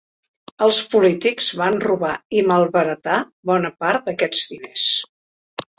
Els 0.67 0.79
polítics 0.93 1.49
van 1.59 1.77
robar 1.85 2.15
i 2.41 2.43
malbaratar 2.53 3.21
bona 3.53 3.73
part 3.85 4.11
d'aquests 4.11 4.53
diners. 4.55 4.91